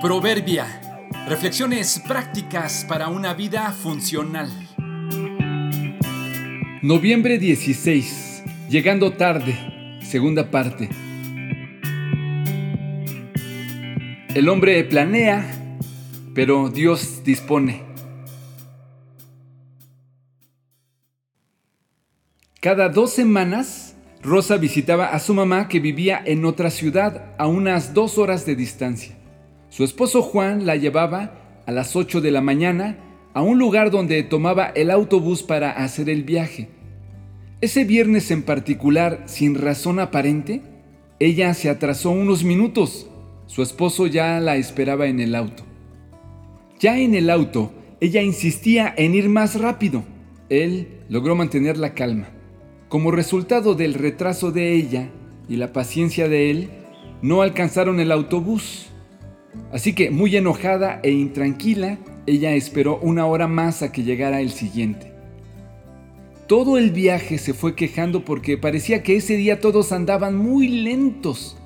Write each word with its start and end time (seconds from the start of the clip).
Proverbia. 0.00 0.80
Reflexiones 1.26 2.00
prácticas 2.06 2.86
para 2.88 3.08
una 3.08 3.34
vida 3.34 3.72
funcional. 3.72 4.48
Noviembre 6.82 7.36
16. 7.36 8.44
Llegando 8.70 9.14
tarde. 9.14 9.98
Segunda 10.00 10.52
parte. 10.52 10.88
El 14.36 14.48
hombre 14.48 14.84
planea, 14.84 15.44
pero 16.32 16.68
Dios 16.68 17.24
dispone. 17.24 17.82
Cada 22.60 22.88
dos 22.88 23.12
semanas, 23.12 23.96
Rosa 24.22 24.58
visitaba 24.58 25.08
a 25.08 25.18
su 25.18 25.34
mamá 25.34 25.66
que 25.66 25.80
vivía 25.80 26.22
en 26.24 26.44
otra 26.44 26.70
ciudad 26.70 27.34
a 27.36 27.48
unas 27.48 27.94
dos 27.94 28.16
horas 28.16 28.46
de 28.46 28.54
distancia. 28.54 29.17
Su 29.70 29.84
esposo 29.84 30.22
Juan 30.22 30.66
la 30.66 30.76
llevaba 30.76 31.62
a 31.66 31.72
las 31.72 31.94
8 31.94 32.20
de 32.20 32.30
la 32.30 32.40
mañana 32.40 32.98
a 33.34 33.42
un 33.42 33.58
lugar 33.58 33.90
donde 33.90 34.22
tomaba 34.22 34.66
el 34.66 34.90
autobús 34.90 35.42
para 35.42 35.70
hacer 35.70 36.08
el 36.08 36.24
viaje. 36.24 36.68
Ese 37.60 37.84
viernes 37.84 38.30
en 38.30 38.42
particular, 38.42 39.24
sin 39.26 39.54
razón 39.54 40.00
aparente, 40.00 40.62
ella 41.20 41.52
se 41.54 41.68
atrasó 41.68 42.10
unos 42.10 42.44
minutos. 42.44 43.10
Su 43.46 43.62
esposo 43.62 44.06
ya 44.06 44.40
la 44.40 44.56
esperaba 44.56 45.06
en 45.06 45.20
el 45.20 45.34
auto. 45.34 45.64
Ya 46.78 46.98
en 46.98 47.14
el 47.14 47.28
auto, 47.28 47.72
ella 48.00 48.22
insistía 48.22 48.94
en 48.96 49.14
ir 49.14 49.28
más 49.28 49.60
rápido. 49.60 50.04
Él 50.48 51.00
logró 51.08 51.34
mantener 51.34 51.76
la 51.76 51.94
calma. 51.94 52.28
Como 52.88 53.10
resultado 53.10 53.74
del 53.74 53.94
retraso 53.94 54.52
de 54.52 54.74
ella 54.74 55.10
y 55.48 55.56
la 55.56 55.72
paciencia 55.72 56.28
de 56.28 56.50
él, 56.50 56.70
no 57.20 57.42
alcanzaron 57.42 58.00
el 58.00 58.12
autobús. 58.12 58.87
Así 59.72 59.92
que, 59.92 60.10
muy 60.10 60.34
enojada 60.36 61.00
e 61.02 61.10
intranquila, 61.10 61.98
ella 62.26 62.54
esperó 62.54 62.98
una 63.00 63.26
hora 63.26 63.48
más 63.48 63.82
a 63.82 63.92
que 63.92 64.02
llegara 64.02 64.40
el 64.40 64.50
siguiente. 64.50 65.12
Todo 66.46 66.78
el 66.78 66.90
viaje 66.90 67.36
se 67.36 67.52
fue 67.52 67.74
quejando 67.74 68.24
porque 68.24 68.56
parecía 68.56 69.02
que 69.02 69.16
ese 69.16 69.36
día 69.36 69.60
todos 69.60 69.92
andaban 69.92 70.36
muy 70.36 70.68
lentos. 70.68 71.58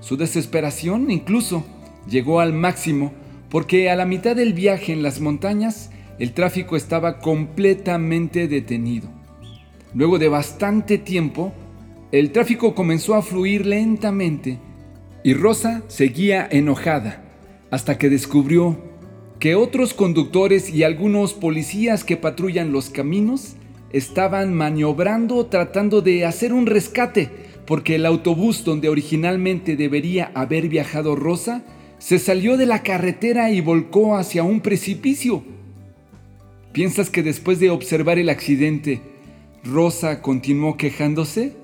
Su 0.00 0.16
desesperación 0.16 1.10
incluso 1.10 1.64
llegó 2.08 2.40
al 2.40 2.54
máximo 2.54 3.12
porque 3.50 3.90
a 3.90 3.96
la 3.96 4.06
mitad 4.06 4.36
del 4.36 4.54
viaje 4.54 4.94
en 4.94 5.02
las 5.02 5.20
montañas 5.20 5.90
el 6.18 6.32
tráfico 6.32 6.76
estaba 6.76 7.18
completamente 7.18 8.48
detenido. 8.48 9.08
Luego 9.92 10.18
de 10.18 10.28
bastante 10.28 10.96
tiempo, 10.96 11.52
el 12.12 12.32
tráfico 12.32 12.74
comenzó 12.74 13.14
a 13.14 13.22
fluir 13.22 13.66
lentamente 13.66 14.58
y 15.22 15.34
Rosa 15.34 15.82
seguía 15.88 16.48
enojada 16.50 17.29
hasta 17.70 17.98
que 17.98 18.08
descubrió 18.08 18.78
que 19.38 19.54
otros 19.54 19.94
conductores 19.94 20.70
y 20.70 20.82
algunos 20.82 21.34
policías 21.34 22.04
que 22.04 22.16
patrullan 22.16 22.72
los 22.72 22.90
caminos 22.90 23.54
estaban 23.92 24.54
maniobrando 24.54 25.46
tratando 25.46 26.02
de 26.02 26.26
hacer 26.26 26.52
un 26.52 26.66
rescate 26.66 27.30
porque 27.66 27.94
el 27.94 28.06
autobús 28.06 28.64
donde 28.64 28.88
originalmente 28.88 29.76
debería 29.76 30.30
haber 30.34 30.68
viajado 30.68 31.16
Rosa 31.16 31.62
se 31.98 32.18
salió 32.18 32.56
de 32.56 32.66
la 32.66 32.82
carretera 32.82 33.50
y 33.50 33.60
volcó 33.60 34.16
hacia 34.16 34.42
un 34.42 34.60
precipicio. 34.60 35.44
¿Piensas 36.72 37.10
que 37.10 37.22
después 37.22 37.60
de 37.60 37.70
observar 37.70 38.18
el 38.18 38.28
accidente 38.28 39.02
¿Rosa 39.64 40.22
continuó 40.22 40.76
quejándose? 40.76 41.54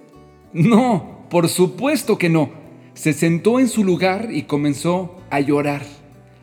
No, 0.52 1.26
por 1.30 1.48
supuesto 1.48 2.18
que 2.18 2.28
no. 2.28 2.50
Se 2.94 3.12
sentó 3.12 3.58
en 3.58 3.68
su 3.68 3.84
lugar 3.84 4.28
y 4.30 4.42
comenzó 4.42 5.16
a 5.30 5.40
llorar, 5.40 5.82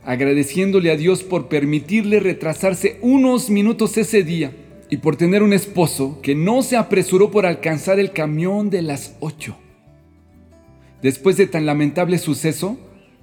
agradeciéndole 0.05 0.91
a 0.91 0.97
Dios 0.97 1.23
por 1.23 1.47
permitirle 1.47 2.19
retrasarse 2.19 2.97
unos 3.01 3.49
minutos 3.49 3.97
ese 3.97 4.23
día 4.23 4.51
y 4.89 4.97
por 4.97 5.15
tener 5.15 5.41
un 5.41 5.53
esposo 5.53 6.19
que 6.21 6.35
no 6.35 6.61
se 6.61 6.77
apresuró 6.77 7.31
por 7.31 7.45
alcanzar 7.45 7.99
el 7.99 8.11
camión 8.11 8.69
de 8.69 8.81
las 8.81 9.15
ocho. 9.19 9.57
Después 11.01 11.37
de 11.37 11.47
tan 11.47 11.65
lamentable 11.65 12.17
suceso, 12.17 12.77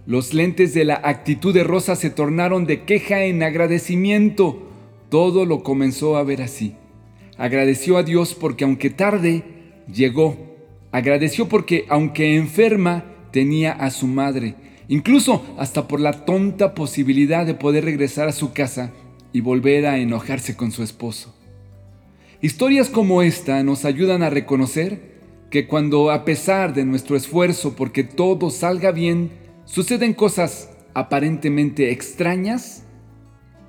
los 0.06 0.34
lentes 0.34 0.74
de 0.74 0.84
la 0.84 1.00
actitud 1.04 1.54
de 1.54 1.64
Rosa 1.64 1.96
se 1.96 2.10
tornaron 2.10 2.66
de 2.66 2.82
queja 2.84 3.24
en 3.24 3.42
agradecimiento. 3.42 4.68
Todo 5.08 5.44
lo 5.44 5.62
comenzó 5.62 6.16
a 6.16 6.24
ver 6.24 6.42
así. 6.42 6.74
Agradeció 7.38 7.96
a 7.96 8.02
Dios 8.02 8.34
porque 8.34 8.64
aunque 8.64 8.90
tarde, 8.90 9.44
llegó. 9.92 10.36
Agradeció 10.92 11.48
porque 11.48 11.84
aunque 11.88 12.36
enferma, 12.36 13.04
tenía 13.30 13.72
a 13.72 13.90
su 13.90 14.06
madre. 14.06 14.56
Incluso 14.90 15.44
hasta 15.56 15.86
por 15.86 16.00
la 16.00 16.24
tonta 16.24 16.74
posibilidad 16.74 17.46
de 17.46 17.54
poder 17.54 17.84
regresar 17.84 18.28
a 18.28 18.32
su 18.32 18.52
casa 18.52 18.90
y 19.32 19.40
volver 19.40 19.86
a 19.86 19.98
enojarse 19.98 20.56
con 20.56 20.72
su 20.72 20.82
esposo. 20.82 21.32
Historias 22.42 22.88
como 22.88 23.22
esta 23.22 23.62
nos 23.62 23.84
ayudan 23.84 24.24
a 24.24 24.30
reconocer 24.30 25.20
que 25.48 25.68
cuando 25.68 26.10
a 26.10 26.24
pesar 26.24 26.74
de 26.74 26.84
nuestro 26.84 27.14
esfuerzo 27.16 27.76
porque 27.76 28.02
todo 28.02 28.50
salga 28.50 28.90
bien, 28.90 29.30
suceden 29.64 30.12
cosas 30.12 30.70
aparentemente 30.92 31.92
extrañas, 31.92 32.82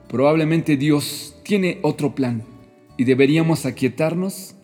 probablemente 0.09 0.75
Dios 0.75 1.35
tiene 1.43 1.77
otro 1.83 2.15
plan 2.15 2.43
y 2.97 3.03
deberíamos 3.03 3.67
aquietarnos 3.67 4.55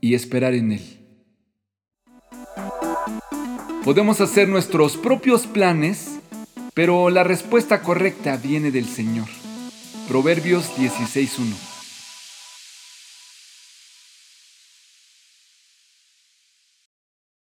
y 0.00 0.14
esperar 0.14 0.54
en 0.54 0.72
Él. 0.72 0.98
Podemos 3.88 4.20
hacer 4.20 4.50
nuestros 4.50 4.98
propios 4.98 5.46
planes, 5.46 6.18
pero 6.74 7.08
la 7.08 7.24
respuesta 7.24 7.80
correcta 7.80 8.36
viene 8.36 8.70
del 8.70 8.84
Señor. 8.84 9.28
Proverbios 10.06 10.76
16.1 10.76 11.67